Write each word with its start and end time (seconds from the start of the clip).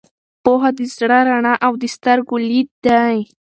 پوهه 0.43 0.69
د 0.77 0.79
زړه 0.95 1.19
رڼا 1.27 1.53
او 1.65 1.73
د 1.81 1.83
سترګو 1.95 2.35
لید 2.47 2.69
دی. 2.85 3.17